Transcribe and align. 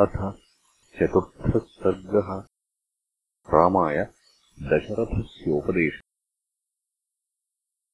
अथ 0.00 0.40
चतुर्थः 0.96 1.58
सर्गः 1.58 2.48
रामाय 3.54 4.08
दशरथस्योपदेश। 4.62 6.00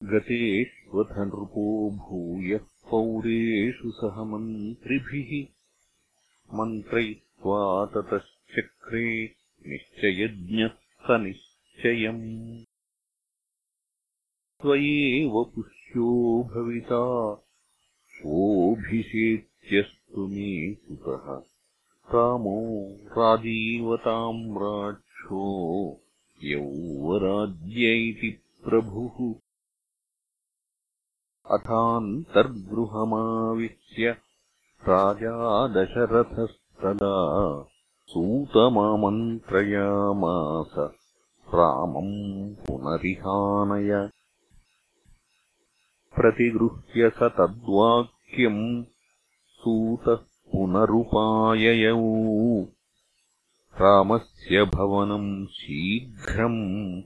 गतेष्वथ 0.03 1.19
नृपो 1.19 1.91
भूयः 1.91 2.61
पौरेषु 2.91 3.91
सह 3.91 4.25
मन्त्रिभिः। 4.25 5.47
मन्त्रयित्वा 6.59 7.87
ततश्चक्रे 7.87 9.37
निश्चयज्ञः 9.67 10.69
स 10.69 11.07
निश्चयम् 11.11 12.65
त्वयेव 14.63 15.53
पुष्यो 15.55 16.51
भविता। 16.55 17.35
सोऽभिषेच्यस्तु 18.09 20.27
मे 20.27 20.75
सुतः 20.75 21.52
रामो 22.09 22.97
राजीवताम् 23.19 24.57
राक्षो 24.57 26.01
यौवराज्य 26.43 28.09
इति 28.09 28.43
प्रभुः। 28.65 29.35
अथान्तर्गृहमाविश्य 31.59 34.17
राजा 34.89 35.69
दशरथस्तदा 35.69 37.67
सूतमामन्त्रयामास 38.07 40.91
रामम् 41.55 42.55
पुनरिहानय। 42.55 44.11
प्रतिगृह्य 46.15 47.11
स 47.11 47.23
तद्वाक्यम् 47.23 48.85
सूतः 49.49 50.32
पुनरुपाययौ। 50.53 52.67
रामस्य 53.81 54.65
भवनम् 54.65 55.47
शीघ्रम् 55.47 57.03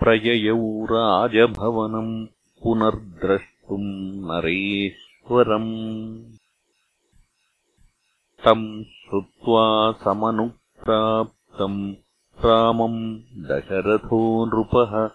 प्रययौ 0.00 0.84
राजभवनम् 0.84 2.26
पुनर्द्रष्टुम् 2.62 4.30
नरेश्वरम्। 4.30 6.24
तम् 8.44 8.84
श्रुत्वा 8.84 9.92
समनुप्राप्तम् 9.92 11.94
रामम् 12.44 13.18
दशरथो 13.18 14.46
नृपः। 14.46 15.10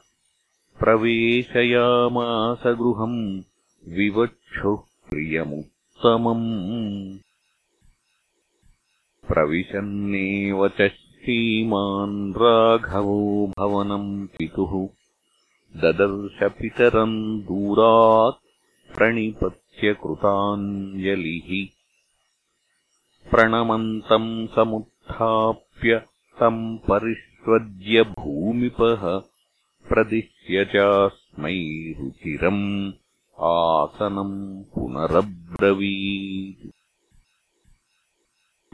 प्रवेशयामास 0.80 2.64
गृहम् 2.66 3.42
विवक्षुः 3.90 5.10
प्रियमुत्तमम् 5.10 7.27
प्रविशन्नेव 9.28 10.68
च 10.68 10.82
श्रीमान् 10.88 12.34
राघवो 12.34 13.54
भवनम् 13.58 14.28
पितुः। 14.28 14.88
ददर्शपितरम् 15.82 17.42
दूरात् 17.42 18.44
प्रणिपत्यकृताञ्जलिः 18.98 21.68
प्रणमन्तम् 23.30 24.48
समुत्थाप्य 24.48 26.02
तम् 26.40 26.78
परिष्वज्य 26.78 28.04
भूमिपः। 28.04 29.22
प्रदिश्य 29.90 30.66
चास्मै 30.66 31.96
रुचिरम्। 32.00 32.92
आसनम् 33.40 34.64
पुनरब्रवीत् 34.64 36.77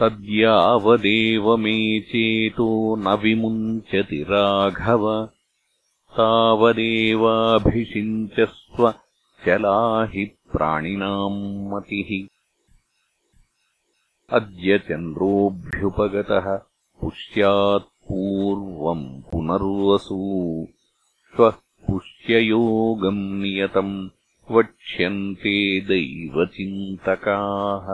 तद्यावदेव 0.00 1.56
मे 1.56 2.00
चेतो 2.00 2.96
न 2.96 3.08
विमुञ्चति 3.08 4.22
राघव। 4.22 5.28
तावदेवाभिषिञ्चस्व 6.16 8.94
चला 9.46 10.04
हि 10.04 10.24
प्राणिनाम् 10.24 11.70
मतिः। 11.70 12.28
अद्य 14.36 14.78
चन्द्रोऽभ्युपगतः 14.78 16.60
पुष्यात् 17.00 17.82
पूर्वम् 17.82 19.22
पुनर्वसू। 19.32 20.66
श्वः 21.36 21.52
पुष्ययोगम् 21.88 23.40
नियतम् 23.40 24.08
वक्ष्यन्ते 24.50 25.80
दैवचिन्तकाः। 25.80 27.86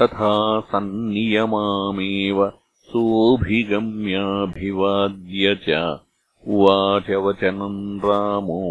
तथा 0.00 0.60
सन्नियमामेव 0.60 2.52
सोऽभिगम्याभिवाद्य 2.74 5.58
च 5.68 6.00
उवाच 6.46 7.10
वचनम् 7.24 8.00
रामो 8.04 8.62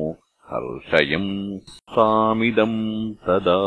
हर्षयम् 0.50 1.32
सामिदम् 1.94 2.82
तदा 3.26 3.62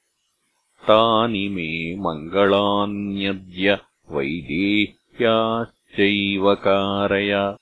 तानि 0.88 1.48
मे 1.48 1.96
मङ्गलान्यद्य 1.96 3.78
वैदेह्याश्चैव 4.10 6.54
कारय 6.54 7.56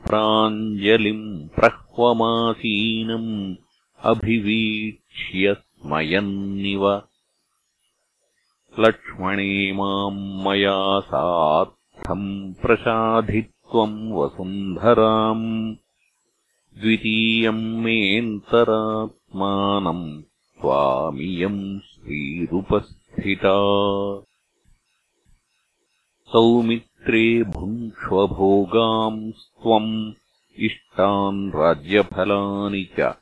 प्राञ्जलिम् 0.06 1.49
प्रह्वमासीनम् 1.49 3.54
अभिवीक्ष्य 4.02 5.54
स्मयन्निव। 5.54 7.02
लक्ष्मणे 8.78 9.73
माम् 9.73 10.44
मया 10.44 11.00
सार्थम् 11.00 12.54
प्रसाधित्वम् 12.54 14.12
वसुन्धराम्। 14.12 15.75
द्वितीयम् 16.80 17.80
मेऽन्तरात्मानम् 17.80 20.20
त्वामियम् 20.61 21.80
श्रीरुपस्थिता। 22.04 23.54
सौमित्रे 26.32 27.42
भुङ्क्ष्वभोगांस्त्वम् 27.42 30.12
इष्टान् 30.58 31.50
राज्यफलानि 31.50 32.88
च 33.00 33.14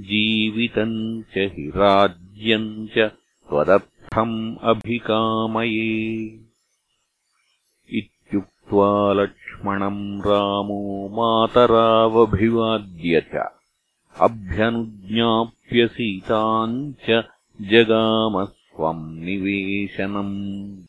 जीवितम् 0.00 1.22
च 1.22 1.32
हि 1.36 1.72
राज्यम् 1.76 2.88
च 2.88 3.10
त्वदर्थम् 3.48 4.56
अभिकामये। 4.62 6.40
इत्युक्त्वा 7.92 9.12
लक्ष्मणम् 9.12 10.20
रामो 10.20 11.10
मातरावभिवाद्य 11.12 13.20
च 13.20 13.52
अभ्यनुज्ञाप्य 14.20 15.88
सीताम् 15.88 16.92
च 17.10 17.24
जगामस्त्वम् 17.60 19.20
निवेशनम्। 19.24 20.82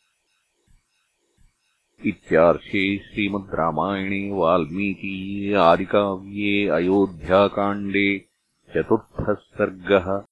इत्यार्षे 2.06 2.98
श्रीमद् 2.98 3.56
रामायणे 3.56 4.32
वाल्मीकीये 4.32 5.54
आदिकाव्ये 5.54 6.68
अयोध्याकाण्डे 6.68 8.26
चतुर्थः 8.76 9.34
सर्गः 9.34 10.29